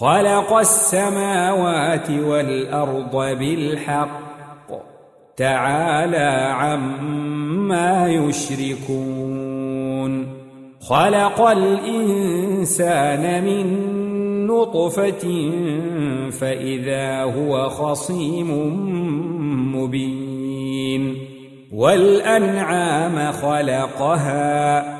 خلق 0.00 0.52
السماوات 0.52 2.10
والأرض 2.10 3.38
بالحق. 3.38 4.20
تعالى 5.36 6.52
عما 6.52 8.08
يشركون. 8.08 9.60
خلق 10.80 11.40
الإنسان 11.40 13.44
من 13.44 13.66
نطفة 14.46 15.50
فإذا 16.30 17.22
هو 17.22 17.68
خصيم 17.68 18.50
مبين. 19.76 21.16
والأنعام 21.72 23.32
خلقها 23.32 24.99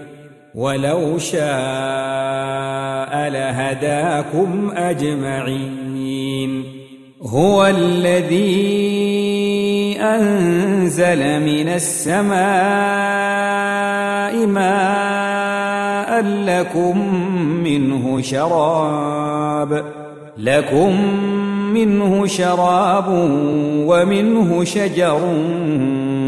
ولو 0.55 1.17
شاء 1.17 1.41
لهداكم 3.29 4.71
أجمعين. 4.75 6.63
هو 7.21 7.65
الذي 7.65 8.81
أنزل 9.99 11.39
من 11.39 11.67
السماء 11.67 12.41
ماء 14.45 16.21
لكم 16.21 17.15
منه 17.63 18.21
شراب 18.21 19.85
لكم 20.37 21.15
منه 21.73 22.25
شراب 22.25 23.05
ومنه 23.87 24.63
شجر 24.63 25.19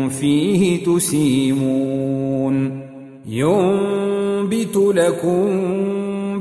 فيه 0.09 0.85
تسيمون. 0.85 2.82
ينبت 3.25 4.75
لكم 4.75 5.63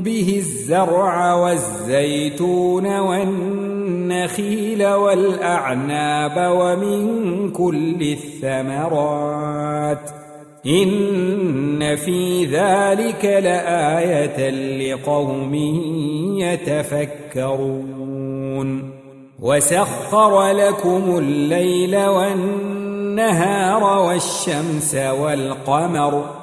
به 0.03 0.33
الزرع 0.37 1.33
والزيتون 1.33 2.99
والنخيل 2.99 4.87
والأعناب 4.87 6.51
ومن 6.57 7.51
كل 7.51 8.01
الثمرات. 8.01 10.09
إن 10.65 11.95
في 11.95 12.45
ذلك 12.45 13.25
لآية 13.25 14.49
لقوم 14.93 15.55
يتفكرون. 16.39 17.93
وسخر 19.39 20.51
لكم 20.51 21.17
الليل 21.17 22.05
والنهار 22.05 23.83
والشمس 23.83 24.95
والقمر 24.95 26.42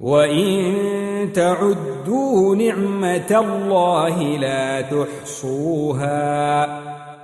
وإن 0.00 1.32
تعدوا 1.34 2.56
نعمة 2.56 3.40
الله 3.40 4.22
لا 4.36 4.80
تحصوها 4.80 6.64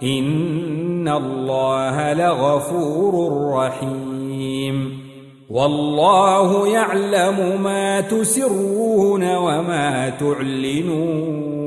إن 0.03 1.09
الله 1.09 2.13
لغفور 2.13 3.43
رحيم 3.53 5.07
والله 5.51 6.69
يعلم 6.69 7.63
ما 7.63 8.01
تسرون 8.01 9.37
وما 9.37 10.09
تعلنون 10.11 11.67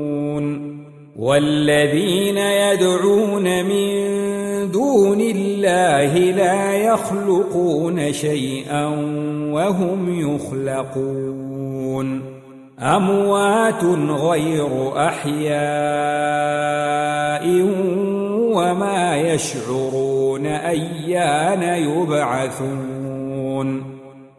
والذين 1.16 2.38
يدعون 2.38 3.64
من 3.64 4.39
دون 4.66 5.20
الله 5.20 6.14
لا 6.14 6.74
يخلقون 6.74 8.12
شيئا 8.12 8.86
وهم 9.52 10.34
يخلقون. 10.34 12.22
أموات 12.80 13.84
غير 14.10 14.92
أحياء 15.06 15.60
وما 18.54 19.16
يشعرون 19.16 20.46
أيان 20.46 21.62
يبعثون. 21.62 23.82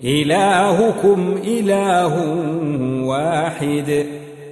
إلهكم 0.03 1.35
إله 1.44 2.13
واحد. 3.06 4.20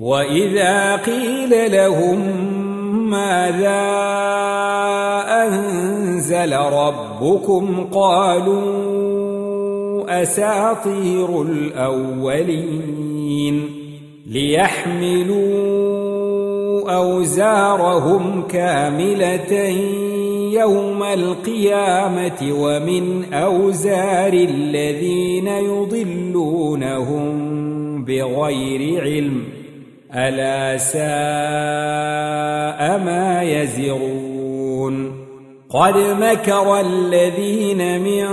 وإذا 0.00 0.96
قيل 0.96 1.72
لهم 1.72 2.20
ماذا 3.10 3.80
أنزل 5.28 6.52
ربكم 6.56 7.86
قالوا 7.92 8.62
أساطير 10.22 11.42
الأولين 11.42 12.60
ليحملوا 14.26 15.70
أوزارهم 16.96 18.42
كاملة 18.48 19.52
يوم 20.60 21.02
القيامة 21.02 22.52
ومن 22.52 23.34
أوزار 23.34 24.32
الذين 24.32 25.46
يضلونهم 25.46 27.24
بغير 28.04 29.02
علم 29.02 29.59
ألا 30.14 30.76
ساء 30.76 31.00
ما 32.98 33.42
يزرون 33.42 35.20
قد 35.70 35.96
مكر 35.96 36.80
الذين 36.80 38.02
من 38.02 38.26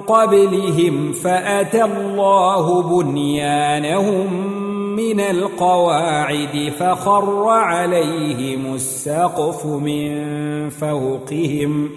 قبلهم 0.00 1.12
فأتى 1.12 1.84
الله 1.84 2.82
بنيانهم 2.82 4.56
من 4.96 5.20
القواعد 5.20 6.72
فخر 6.78 7.48
عليهم 7.48 8.74
السقف 8.74 9.66
من 9.66 10.10
فوقهم 10.68 11.90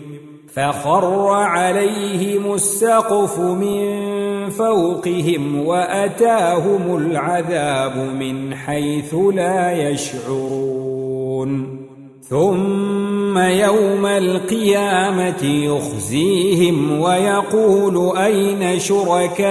فخر 0.54 1.28
عليهم 1.30 2.54
السقف 2.54 3.40
من 3.40 4.23
فوقهم 4.50 5.66
وأتاهم 5.66 6.98
العذاب 6.98 7.98
من 8.20 8.56
حيث 8.56 9.16
لا 9.34 9.90
يشعرون. 9.90 11.84
ثم 12.30 13.38
يوم 13.38 14.06
القيامة 14.06 15.44
يخزيهم 15.44 17.00
ويقول 17.00 18.18
أين 18.18 18.80
شركائي 18.80 19.42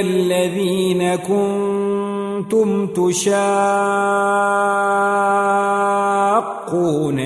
الذين 0.00 1.16
كنتم 1.16 2.86
تشاقون 2.86 3.44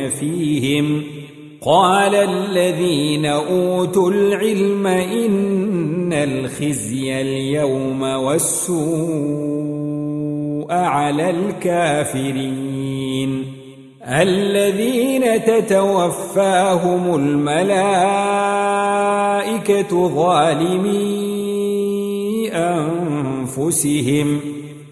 فيهم؟ 0.09 1.16
قال 1.67 2.15
الذين 2.15 3.27
أوتوا 3.27 4.11
العلم 4.11 4.87
إن 4.87 6.13
الخزي 6.13 7.21
اليوم 7.21 8.03
والسوء 8.03 8.77
على 10.73 11.31
الكافرين 11.31 12.67
الذين 14.09 15.45
تتوفاهم 15.45 17.15
الملائكة 17.15 17.57
ظالمي 20.09 21.37
أنفسهم 22.53 24.41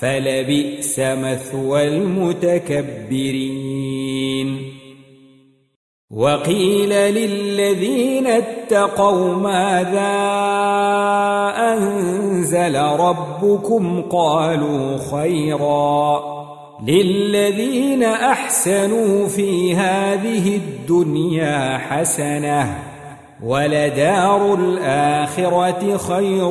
فلبئس 0.00 0.98
مثوى 0.98 1.88
المتكبرين. 1.88 3.20
وقيل 6.10 6.90
للذين 6.90 8.26
اتقوا 8.26 9.34
ماذا 9.34 10.12
أنزل 11.72 12.76
ربكم؟ 12.76 14.02
قالوا 14.02 14.98
خيرا. 15.12 16.40
للذين 16.86 18.02
أحسنوا 18.02 19.28
في 19.28 19.74
هذه 19.74 20.56
الدنيا 20.56 21.78
حسنة 21.78 22.78
ولدار 23.44 24.54
الآخرة 24.54 25.96
خير 25.96 26.50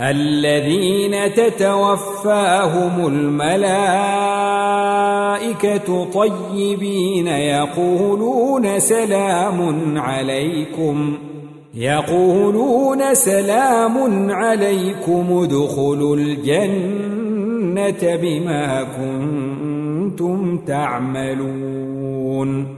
الذين 0.00 1.34
تتوفاهم 1.34 3.06
الملائكة 3.06 3.48
طيبين 6.04 7.26
يقولون 7.26 8.78
سلام 8.78 9.98
عليكم 9.98 11.18
يقولون 11.74 13.14
سلام 13.14 14.30
عليكم 14.30 15.26
ادخلوا 15.42 16.16
الجنة 16.16 18.16
بما 18.16 18.82
كنتم 18.82 20.58
تعملون. 20.58 22.77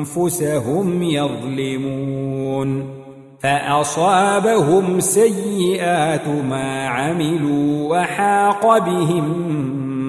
أنفسهم 0.00 1.02
يظلمون 1.02 3.00
فأصابهم 3.40 5.00
سيئات 5.00 6.28
ما 6.28 6.88
عملوا 6.88 7.96
وحاق 7.96 8.78
بهم 8.78 9.24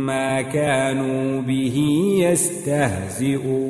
ما 0.06 0.42
كانوا 0.42 1.42
به 1.42 2.08
يستهزئون 2.22 3.62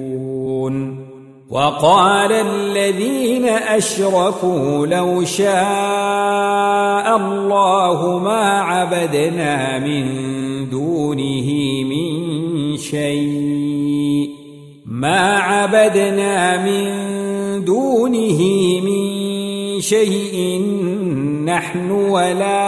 وقال 1.50 2.32
الذين 2.32 3.46
أشركوا 3.46 4.88
لو 4.88 5.24
شاء 5.24 7.18
الله 7.18 8.20
ما 8.20 8.62
عبدنا 8.62 9.80
من 9.80 10.06
دونه 10.70 11.50
من 11.84 12.78
شيء 12.78 13.61
ما 15.01 15.38
عبدنا 15.38 16.58
من 16.58 16.86
دونه 17.65 18.41
من 18.81 19.81
شيء 19.81 20.62
نحن 21.46 21.91
ولا 21.91 22.62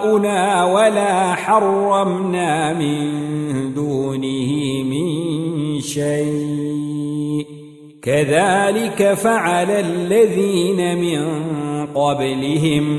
آباؤنا 0.00 0.64
ولا 0.64 1.34
حرمنا 1.34 2.72
من 2.72 3.74
دونه 3.74 4.82
من 4.82 5.08
شيء. 5.80 7.46
كذلك 8.02 9.14
فعل 9.14 9.70
الذين 9.70 10.98
من 10.98 11.22
قبلهم. 11.86 12.98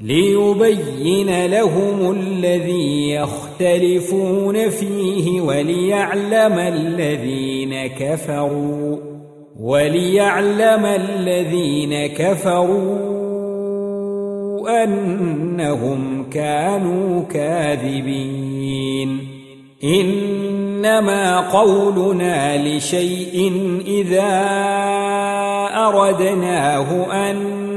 ليبين 0.00 1.46
لهم 1.46 2.10
الذي 2.10 3.10
يختلفون 3.10 4.70
فيه 4.70 5.40
وليعلم 5.40 6.58
الذين 6.58 7.86
كفروا 7.86 8.96
وليعلم 9.60 10.84
الذين 10.86 12.06
كفروا 12.06 13.10
أنهم 14.84 16.30
كانوا 16.30 17.22
كاذبين. 17.22 19.18
إنما 19.84 21.40
قولنا 21.40 22.68
لشيء 22.68 23.52
إذا 23.86 24.30
أردناه 25.76 27.12
أن 27.30 27.69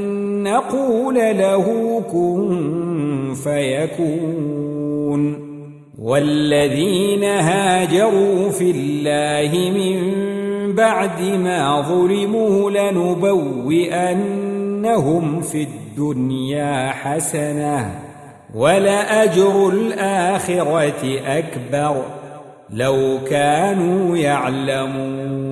نقول 0.43 1.15
له 1.15 1.99
كن 2.11 3.33
فيكون. 3.43 4.73
والذين 5.99 7.23
هاجروا 7.23 8.49
في 8.49 8.71
الله 8.71 9.71
من 9.71 10.23
بعد 10.75 11.21
ما 11.21 11.81
ظلموا 11.81 12.71
لنبوئنهم 12.71 13.81
في 15.41 15.63
الدنيا 15.63 16.91
حسنة 16.91 17.99
ولأجر 18.55 19.69
الآخرة 19.69 21.19
أكبر. 21.25 22.03
لو 22.69 23.19
كانوا 23.29 24.17
يعلمون. 24.17 25.42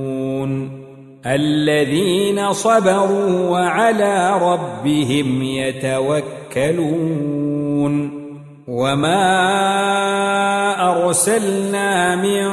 الذين 1.25 2.53
صبروا 2.53 3.49
وعلى 3.49 4.39
ربهم 4.41 5.43
يتوكلون 5.43 7.01
وما 8.67 9.21
أرسلنا 10.91 12.15
من 12.15 12.49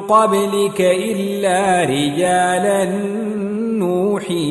قبلك 0.00 0.80
إلا 0.80 1.84
رجالا 1.84 2.84
نوحي 3.78 4.50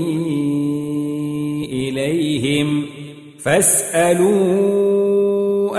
إليهم 1.71 2.85
فاسألوا 3.39 4.31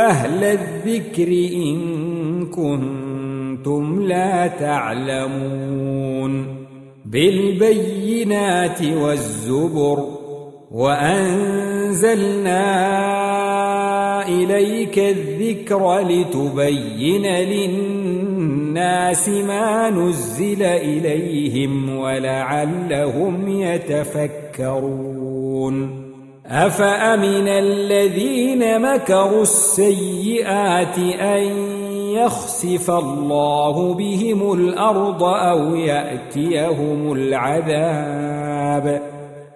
أهل 0.09 0.45
الذكر 0.45 1.29
إن 1.55 2.47
كنتم 2.47 4.03
لا 4.03 4.47
تعلمون 4.47 5.83
بالبينات 7.13 8.83
والزبر 8.83 10.09
وأنزلنا 10.71 12.63
إليك 14.29 14.99
الذكر 14.99 16.01
لتبين 16.01 17.27
للناس 17.27 19.29
ما 19.29 19.91
نزل 19.91 20.63
إليهم 20.63 21.99
ولعلهم 21.99 23.61
يتفكرون 23.61 25.13
أفأمن 26.47 27.49
الذين 27.49 28.83
مكروا 28.83 29.43
السيئات 29.43 30.99
أن 31.21 31.53
يخسف 32.15 32.91
الله 32.91 33.95
بهم 33.95 34.53
الأرض 34.53 35.23
أو 35.23 35.75
يأتيهم 35.75 37.13
العذاب 37.13 39.03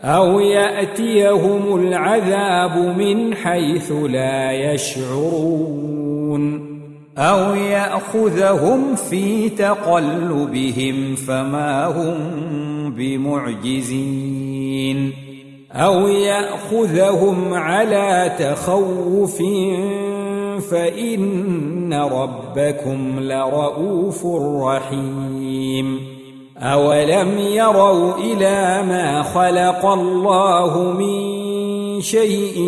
أو 0.03 0.41
يأتيهم 0.41 1.77
العذاب 1.77 2.79
من 2.99 3.35
حيث 3.35 3.93
لا 3.93 4.53
يشعرون 4.53 5.97
أو 7.19 7.55
يأخذهم 7.55 8.95
في 8.95 9.49
تقلبهم 9.49 11.15
فما 11.15 11.87
هم 11.87 12.17
بمعجزين 12.91 14.47
أو 15.73 16.09
يأخذهم 16.09 17.55
على 17.55 18.37
تخوف 18.39 19.43
فإن 20.71 21.95
ربكم 21.95 23.21
لرؤوف 23.21 24.27
رحيم. 24.65 26.17
أولم 26.59 27.39
يروا 27.39 28.15
إلى 28.15 28.83
ما 28.89 29.23
خلق 29.23 29.87
الله 29.87 30.93
من 30.93 31.37
شيء 32.01 32.59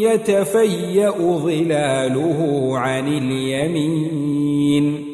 يتفيأ 0.00 1.14
ظلاله 1.20 2.70
عن 2.78 3.08
اليمين؟ 3.08 5.13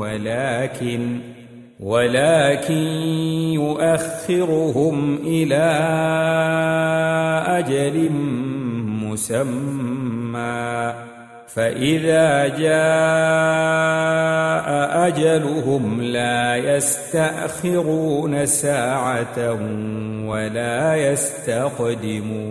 ولكن 0.00 1.18
ولكن 1.80 2.74
يؤخرهم 3.54 5.16
إلى 5.26 5.70
أجل 7.58 8.10
مسمى. 9.02 10.94
فإذا 11.54 12.48
جاء 12.48 13.90
أجلهم 15.08 16.02
لا 16.02 16.56
يستأخرون 16.56 18.46
ساعة 18.46 19.52
ولا 20.26 20.96
يستقدمون. 20.96 22.50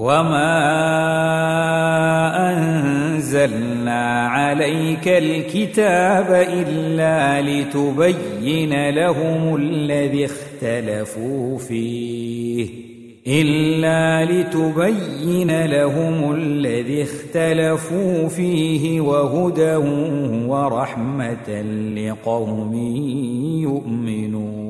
وما 0.00 0.56
انزلنا 2.52 4.28
عليك 4.28 5.08
الكتاب 5.08 6.32
الا 6.32 7.42
لتبين 7.42 8.90
لهم 8.90 9.56
الذي 9.56 10.24
اختلفوا 10.24 11.58
فيه 11.58 12.68
إلا 13.26 14.24
لتبين 14.24 15.66
لهم 15.66 16.32
الذي 16.32 17.02
اختلفوا 17.02 18.28
فيه 18.28 19.00
وهدى 19.00 19.76
ورحمة 20.46 21.62
لقوم 21.96 22.74
يؤمنون 23.62 24.69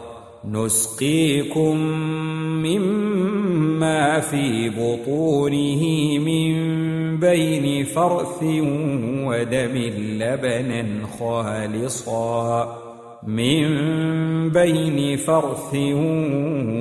نسقيكم 0.45 1.77
مما 2.65 4.19
في 4.19 4.69
بطونه 4.69 5.83
من 6.19 6.53
بين 7.19 7.85
فرث 7.85 8.43
ودم 9.27 9.77
لبنا 10.19 11.07
خالصاً 11.19 12.91
من 13.27 14.49
بين 14.49 15.17
فرث 15.17 15.75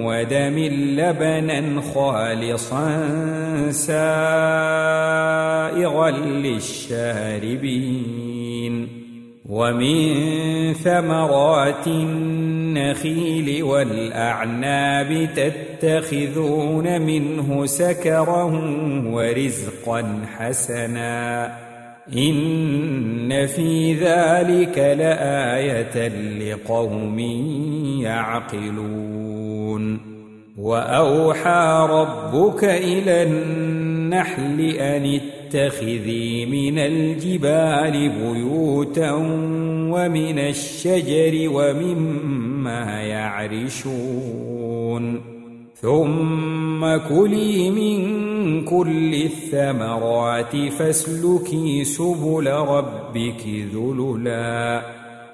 ودم 0.04 0.58
لبنا 0.98 1.80
خالصا 1.80 3.06
سائغا 3.70 4.00
للشاربين 6.10 7.50
ومن 9.50 10.74
ثمرات 10.74 11.86
النخيل 11.86 13.62
والأعناب 13.62 15.28
تتخذون 15.36 17.02
منه 17.02 17.66
سكرا 17.66 18.44
ورزقا 19.06 20.22
حسنا. 20.36 21.52
إن 22.16 23.46
في 23.46 23.94
ذلك 23.94 24.78
لآية 24.78 26.08
لقوم 26.38 27.18
يعقلون. 28.00 30.00
وأوحى 30.58 31.86
ربك 31.90 32.64
إلى 32.64 33.22
النحل 33.22 34.60
أن 34.60 35.20
اتخذي 35.50 36.46
من 36.46 36.78
الجبال 36.78 38.08
بيوتا 38.08 39.12
ومن 39.90 40.38
الشجر 40.38 41.50
ومما 41.54 43.02
يعرشون. 43.02 44.10
ثم 45.74 46.96
كلي 46.96 47.70
من 47.70 48.00
كل 48.64 49.14
الثمرات 49.14 50.56
فاسلكي 50.78 51.84
سبل 51.84 52.46
ربك 52.50 53.46
ذللا. 53.74 54.99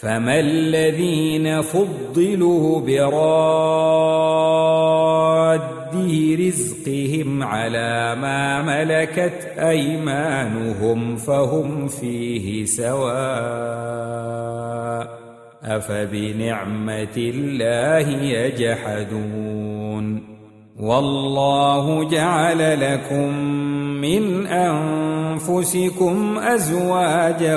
فما 0.00 0.40
الذين 0.40 1.62
فضلوا 1.62 2.80
براد 2.80 4.48
رزقهم 6.40 7.42
على 7.42 8.14
ما 8.14 8.62
ملكت 8.62 9.52
أيمانهم 9.58 11.16
فهم 11.16 11.88
فيه 11.88 12.64
سواء 12.64 12.98
أفبنعمة 15.62 17.16
الله 17.16 18.08
يجحدون 18.22 19.58
والله 20.78 22.08
جعل 22.08 22.80
لكم 22.80 23.38
من 24.00 24.46
أنفسكم 24.46 26.38
أزواجا 26.38 27.56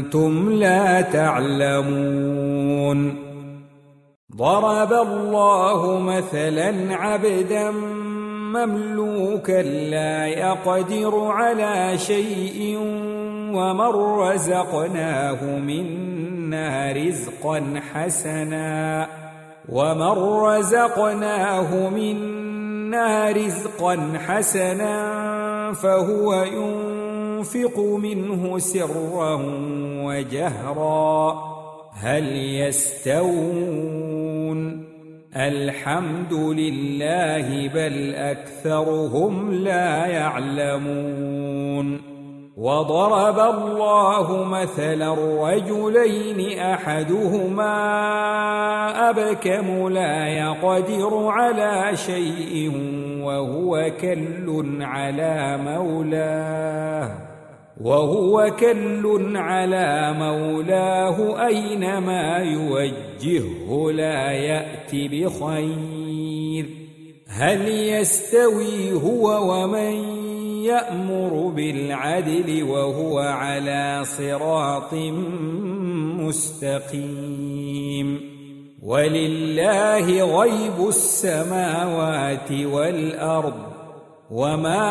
وأنتم 0.00 0.52
لا 0.52 1.00
تعلمون. 1.00 3.00
ضرب 4.36 4.92
الله 4.92 6.00
مثلا 6.00 6.96
عبدا 6.96 7.70
مملوكا 8.50 9.62
لا 9.62 10.26
يقدر 10.26 11.24
على 11.24 11.98
شيء 11.98 12.78
ومن 13.52 14.20
رزقناه 14.20 15.58
منا 15.58 16.92
رزقا 16.92 17.80
حسنا 17.92 19.08
ومن 19.68 20.42
رزقناه 20.42 21.88
منا 21.88 23.30
رزقا 23.30 24.12
حسنا 24.26 24.94
فهو 25.72 26.42
ينفق 26.42 26.99
منه 27.98 28.58
سرا 28.58 29.40
وجهرا. 30.04 31.34
هل 31.94 32.36
يستوون؟ 32.36 34.10
الحمد 35.36 36.32
لله 36.32 37.68
بل 37.68 38.14
أكثرهم 38.14 39.54
لا 39.54 40.06
يعلمون. 40.06 42.00
وضرب 42.56 43.38
الله 43.38 44.44
مثلا 44.44 45.14
رجلين 45.48 46.58
أحدهما 46.58 47.74
أبكم 49.10 49.88
لا 49.88 50.28
يقدر 50.28 51.26
على 51.26 51.96
شيء 51.96 52.72
وهو 53.22 53.92
كل 54.00 54.78
على 54.80 55.58
مولاه. 55.64 57.29
وهو 57.80 58.52
كل 58.60 59.36
على 59.36 60.14
مولاه 60.18 61.46
أينما 61.46 62.38
يوجهه 62.38 63.92
لا 63.92 64.32
يأت 64.32 64.94
بخير. 64.94 66.66
هل 67.28 67.68
يستوي 67.68 68.92
هو 68.92 69.52
ومن 69.52 69.94
يأمر 70.64 71.52
بالعدل 71.56 72.62
وهو 72.62 73.18
على 73.18 74.02
صراط 74.04 74.94
مستقيم؟ 76.20 78.20
ولله 78.82 80.40
غيب 80.40 80.88
السماوات 80.88 82.52
والأرض 82.52 83.69
وما 84.30 84.90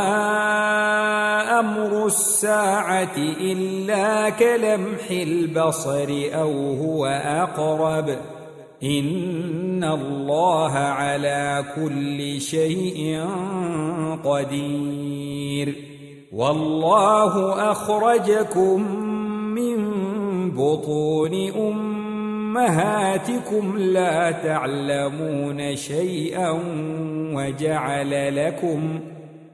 أمر 1.60 2.06
الساعة 2.06 3.18
إلا 3.42 4.30
كلمح 4.30 5.12
البصر 5.12 6.30
أو 6.34 6.74
هو 6.74 7.06
أقرب 7.06 8.10
إن 8.84 9.84
الله 9.84 10.72
على 10.74 11.66
كل 11.76 12.42
شيء 12.42 13.26
قدير 14.24 15.76
والله 16.34 17.72
أخرجكم 17.72 18.82
من 19.56 19.78
بطون 20.52 21.34
أمهاتكم 22.58 23.78
لا 23.78 24.32
تعلمون 24.32 25.76
شيئا 25.76 26.60
وجعل 27.34 28.36
لكم 28.46 29.00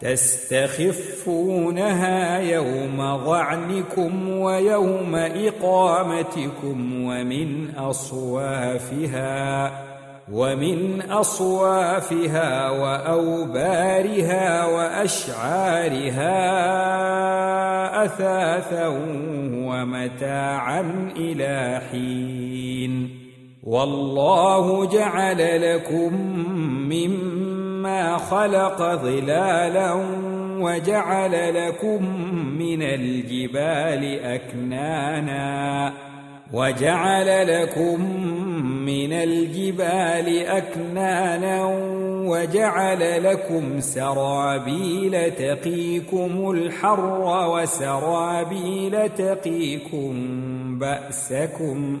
تستخفونها 0.00 1.58
يوم 2.38 3.24
ظعنكم 3.24 4.28
ويوم 4.28 5.14
إقامتكم 5.14 7.04
ومن 7.04 7.70
أصوافها 7.70 9.72
ومن 10.32 11.02
أصوافها 11.02 12.70
وأوبارها 12.70 14.66
وأشعارها 14.66 16.36
أثاثا 18.04 18.86
ومتاعا 19.52 21.10
إلى 21.16 21.80
حين. 21.90 23.10
والله 23.64 24.86
جعل 24.86 25.74
لكم 25.74 26.14
مما 26.88 27.55
خلق 28.18 28.94
ظلالا 28.94 29.92
وجعل 30.60 31.54
لكم 31.54 32.04
من 32.58 32.82
الجبال 32.82 34.20
أكنانا 34.24 35.92
وجعل 36.52 37.62
لكم 37.62 38.00
من 38.86 39.12
الجبال 39.12 40.46
أكنانا 40.46 41.64
وجعل 42.26 43.24
لكم 43.24 43.80
سرابيل 43.80 45.30
تقيكم 45.30 46.50
الحر 46.50 47.48
وسرابيل 47.50 49.08
تقيكم 49.08 50.14
بأسكم 50.78 52.00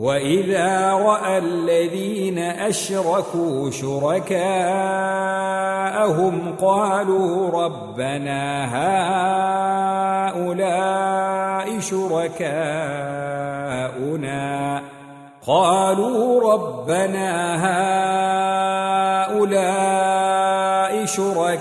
وإذا 0.00 0.92
رأى 0.92 1.38
الذين 1.38 2.38
أشركوا 2.38 3.70
شركاءهم 3.70 4.34
قالوا 6.60 7.50
ربنا 7.64 8.64
هؤلاء 10.32 11.80
شركاؤنا 11.80 12.40
قالوا 15.46 16.52
ربنا 16.52 17.30
هؤلاء 19.28 21.04
شركاؤنا 21.04 21.60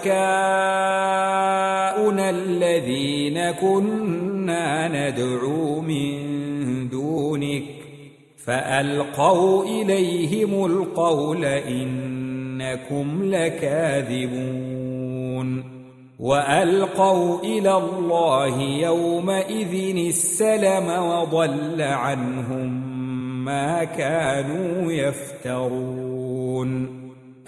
الذين 2.29 3.51
كنا 3.51 4.87
ندعو 4.87 5.81
من 5.81 6.18
فألقوا 8.49 9.63
إليهم 9.63 10.65
القول 10.65 11.45
إنكم 11.45 13.23
لكاذبون 13.23 14.49
وألقوا 16.19 17.39
إلى 17.39 17.77
الله 17.77 18.61
يومئذ 18.61 19.97
السلم 20.07 20.87
وضل 20.89 21.81
عنهم 21.81 22.99
ما 23.45 23.83
كانوا 23.83 24.91
يفترون 24.91 26.69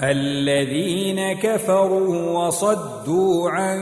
الذين 0.03 1.33
كفروا 1.33 2.45
وصدوا 2.45 3.49
عن 3.49 3.81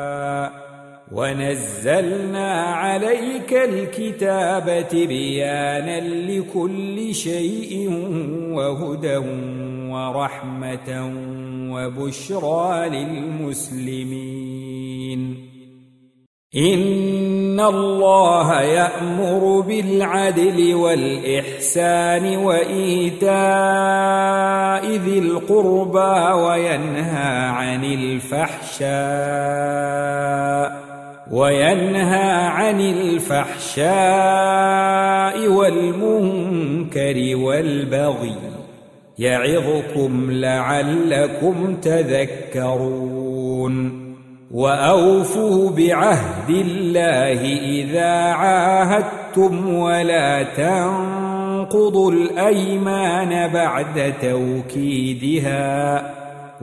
ونزلنا 1.11 2.63
عليك 2.63 3.53
الكتاب 3.53 4.87
تبيانا 4.87 5.99
لكل 6.01 7.15
شيء 7.15 7.89
وهدى 8.51 9.17
ورحمة 9.91 11.11
وبشرى 11.73 12.89
للمسلمين. 12.89 14.41
إن 16.55 17.59
الله 17.59 18.61
يأمر 18.61 19.59
بالعدل 19.59 20.75
والإحسان 20.75 22.37
وإيتاء 22.37 23.31
ذي 24.85 25.19
القربى 25.19 26.33
وينهى 26.33 27.47
عن 27.47 27.83
الفحشاء 27.83 28.91
وينهى 31.31 32.31
عن 32.47 32.81
الفحشاء 32.81 33.87
والمنكر 35.47 37.35
والبغي 37.35 38.35
يعظكم 39.19 40.31
لعلكم 40.31 41.75
تذكرون 41.81 43.21
وأوفوا 44.51 45.71
بعهد 45.71 46.49
الله 46.49 47.41
إذا 47.59 48.11
عاهدتم 48.11 49.75
ولا 49.75 50.43
تنقضوا 50.43 52.11
الأيمان 52.11 53.47
بعد 53.53 54.13
توكيدها 54.21 56.01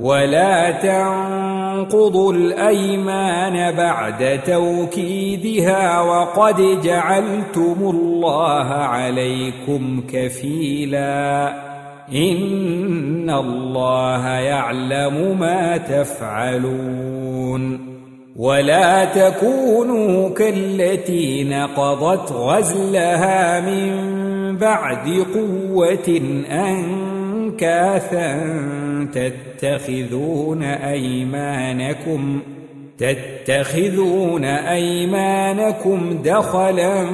ولا 0.01 0.71
تنقضوا 0.71 2.33
الأيمان 2.33 3.77
بعد 3.77 4.41
توكيدها 4.47 6.01
وقد 6.01 6.81
جعلتم 6.83 7.77
الله 7.81 8.65
عليكم 8.65 10.03
كفيلا. 10.13 11.53
إن 12.15 13.31
الله 13.31 14.29
يعلم 14.29 15.37
ما 15.41 15.77
تفعلون. 15.77 17.89
ولا 18.37 19.05
تكونوا 19.05 20.29
كالتي 20.29 21.45
نقضت 21.45 22.33
غزلها 22.33 23.61
من 23.61 24.17
بعد 24.57 25.27
قوة 25.35 26.21
انكاثا 27.63 28.39
تتخذون 29.15 30.63
ايمانكم 30.63 32.41
تتخذون 32.99 34.45
ايمانكم 34.45 36.23
دخلا 36.25 37.07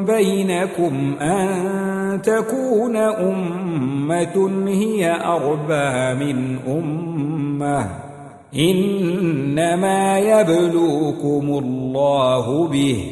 بينكم 0.00 1.14
ان 1.20 2.22
تكون 2.22 2.96
امه 2.96 4.68
هي 4.68 5.10
اربى 5.24 6.24
من 6.24 6.58
امه 6.68 7.86
انما 8.54 10.18
يبلوكم 10.18 11.58
الله 11.58 12.68
به 12.68 13.11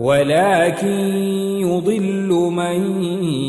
ولكن 0.00 0.98
يضل 1.60 2.28
من 2.56 3.02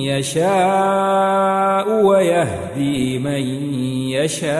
يشاء 0.03 1.87
ويهدي 2.05 3.19
من 3.19 3.43
يشاء 4.11 4.51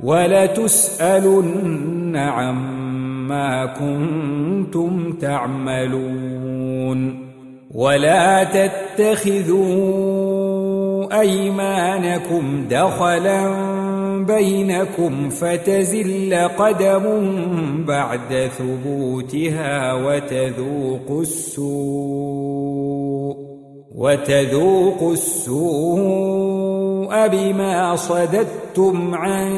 ولتسألن 0.00 2.16
عما 2.16 3.66
كنتم 3.66 5.12
تعملون 5.12 7.26
ولا 7.74 8.44
تتخذوا 8.44 9.66
أيمانكم 11.20 12.66
دخلا 12.70 13.85
بينكم 14.26 15.30
فتزل 15.30 16.48
قدم 16.58 17.04
بعد 17.84 18.50
ثبوتها 18.58 19.94
وتذوقوا 19.94 21.22
السوء 21.22 22.76
وتذوقوا 23.94 25.12
السوء 25.12 26.76
بما 27.28 27.96
صددتم 27.96 29.14
عن 29.14 29.50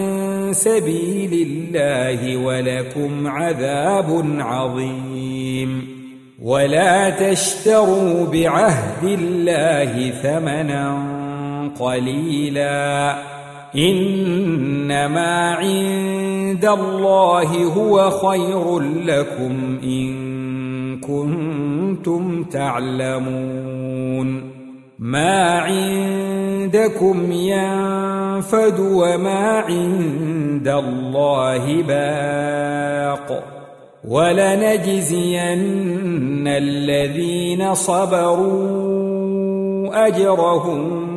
سبيل 0.52 1.46
الله 1.46 2.36
ولكم 2.36 3.26
عذاب 3.26 4.24
عظيم 4.38 5.98
ولا 6.42 7.10
تشتروا 7.10 8.26
بعهد 8.26 9.04
الله 9.04 10.10
ثمنا 10.10 10.98
قليلا 11.80 13.37
انما 13.76 15.54
عند 15.54 16.64
الله 16.64 17.64
هو 17.64 18.10
خير 18.10 18.80
لكم 18.80 19.78
ان 19.84 21.00
كنتم 21.00 22.44
تعلمون 22.44 23.78
ما 24.98 25.60
عندكم 25.60 27.32
ينفد 27.32 28.80
وما 28.80 29.60
عند 29.60 30.68
الله 30.68 31.82
باق 31.82 33.44
ولنجزين 34.08 35.48
الذين 36.48 37.74
صبروا 37.74 39.08
اجرهم 40.06 41.07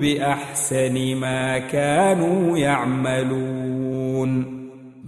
بأحسن 0.00 1.16
ما 1.16 1.58
كانوا 1.58 2.58
يعملون. 2.58 4.56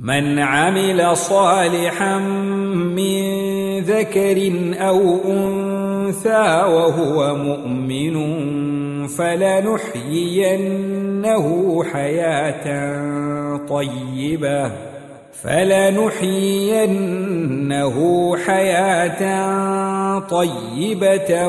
من 0.01 0.39
عمل 0.39 1.17
صالحا 1.17 2.19
من 2.19 3.39
ذكر 3.81 4.53
أو 4.81 5.19
أنثى 5.25 6.65
وهو 6.69 7.35
مؤمن 7.35 8.17
فلنحيينه 9.07 10.65
حياة 11.85 12.67
طيبة 13.69 14.73
فلنحيينه 15.43 16.77
حياة 18.37 19.23
طيبة 20.19 21.49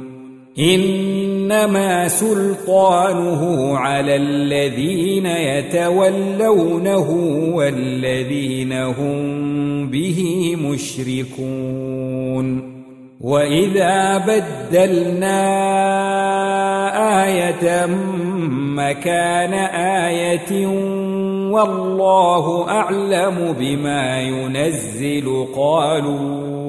إنما 0.61 2.07
سلطانه 2.07 3.77
على 3.77 4.15
الذين 4.15 5.25
يتولونه 5.25 7.09
والذين 7.55 8.73
هم 8.73 9.89
به 9.89 10.55
مشركون. 10.55 12.47
وإذا 13.21 14.17
بدلنا 14.17 15.41
آية 17.25 17.85
مكان 18.75 19.53
آية 20.09 20.67
والله 21.51 22.69
أعلم 22.69 23.55
بما 23.59 24.21
ينزل. 24.21 25.45
قالوا 25.55 26.61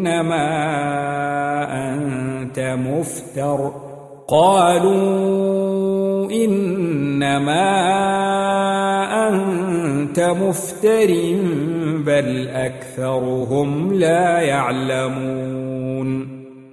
إنما 0.00 1.92
أنت 1.92 2.58
مفتر. 2.58 3.72
قالوا 4.28 6.30
إنما 6.30 7.68
أنت 9.28 10.20
مفتر 10.20 11.36
بل 12.06 12.48
أكثرهم 12.48 13.92
لا 13.92 14.40
يعلمون. 14.40 16.39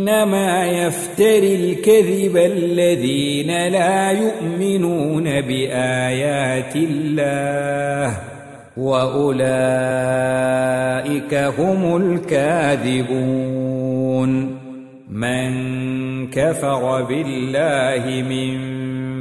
إنما 0.00 0.66
يفتري 0.66 1.54
الكذب 1.54 2.36
الذين 2.36 3.68
لا 3.68 4.10
يؤمنون 4.10 5.24
بآيات 5.24 6.76
الله 6.76 8.18
وأولئك 8.76 9.74
هم 11.34 11.96
الكاذبون 11.96 13.40
من 15.10 15.50
كفر 16.30 17.02
بالله 17.02 18.22
من 18.28 18.70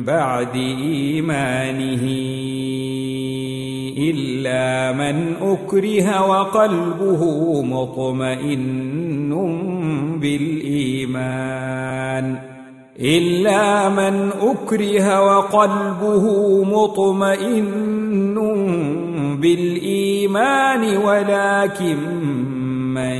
بعد 0.03 0.55
إيمانه 0.55 2.03
إلا 3.99 4.91
من 4.91 5.33
أكره 5.41 6.29
وقلبه 6.29 7.21
مطمئن 7.61 9.29
بالإيمان. 10.21 11.69
إلا 12.99 13.89
من 13.89 14.29
أكره 14.41 15.21
وقلبه 15.21 16.25
مطمئن 16.63 18.35
بالإيمان 19.41 20.97
ولكن 20.97 21.97
من 22.93 23.19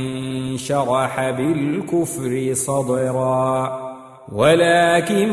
شرح 0.56 1.30
بالكفر 1.30 2.50
صدرا. 2.52 3.90
ولكن 4.32 5.28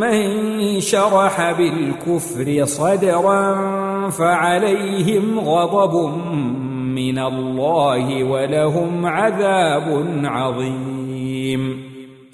من 0.00 0.80
شرح 0.80 1.52
بالكفر 1.58 2.64
صدرا 2.64 3.75
فعليهم 4.10 5.40
غضب 5.40 6.14
من 6.94 7.18
الله 7.18 8.24
ولهم 8.24 9.06
عذاب 9.06 10.06
عظيم. 10.24 11.82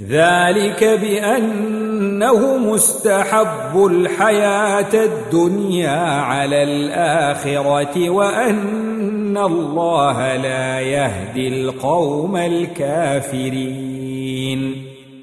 ذلك 0.09 0.85
بأنه 0.85 2.57
مستحب 2.57 3.87
الحياة 3.87 4.95
الدنيا 4.95 6.21
على 6.21 6.63
الآخرة 6.63 8.11
وأن 8.11 9.37
الله 9.37 10.37
لا 10.37 10.81
يهدي 10.81 11.49
القوم 11.49 12.37
الكافرين. 12.37 13.92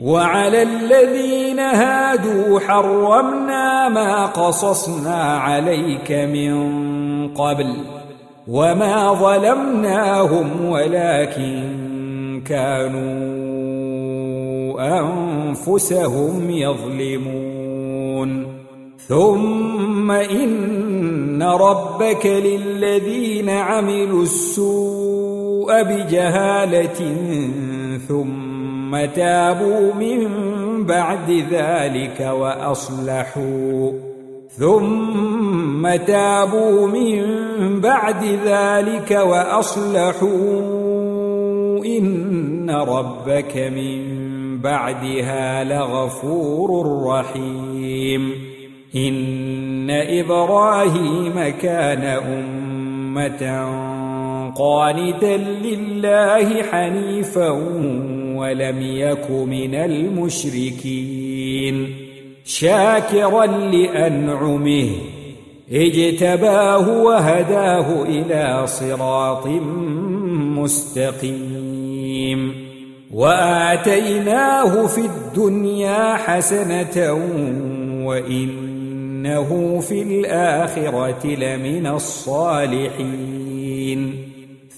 وعلى 0.00 0.62
الذين 0.62 1.58
هادوا 1.58 2.60
حرمنا 2.60 3.88
ما 3.88 4.26
قصصنا 4.26 5.38
عليك 5.38 6.12
من 6.12 6.54
قبل 7.34 7.76
وما 8.48 9.12
ظلمناهم 9.14 10.66
ولكن 10.70 12.42
كانوا 12.46 13.24
أنفسهم 15.00 16.50
يظلمون. 16.50 17.84
ثم 19.08 20.10
إن 20.10 21.42
ربك 21.42 22.26
للذين 22.26 23.50
عملوا 23.50 24.22
السوء 24.22 25.82
بجهالة 25.82 27.16
ثم 28.08 28.43
تابوا 29.00 29.94
من 29.94 30.28
بعد 30.86 31.44
ذلك 31.50 32.20
وأصلحوا. 32.20 33.92
ثم 34.48 35.96
تابوا 35.96 36.86
من 36.86 37.24
بعد 37.80 38.24
ذلك 38.24 39.10
وأصلحوا. 39.10 40.60
إن 41.86 42.70
ربك 42.70 43.56
من 43.56 44.04
بعدها 44.58 45.64
لغفور 45.64 47.02
رحيم. 47.06 48.32
إن 48.96 49.90
إبراهيم 49.90 51.52
كان 51.62 52.02
أمة 52.04 53.64
قانتا 54.58 55.36
لله 55.36 56.62
حنيفا 56.62 57.50
ولم 58.36 58.82
يك 58.82 59.30
من 59.30 59.74
المشركين. 59.74 61.24
شاكرا 62.44 63.46
لأنعمه 63.46 64.90
اجتباه 65.72 67.02
وهداه 67.02 68.02
إلى 68.02 68.66
صراط 68.66 69.46
مستقيم. 70.58 72.54
وآتيناه 73.12 74.86
في 74.86 75.00
الدنيا 75.00 76.16
حسنة 76.16 77.12
وإنه 78.06 79.80
في 79.80 80.02
الآخرة 80.02 81.26
لمن 81.26 81.86
الصالحين. 81.86 83.14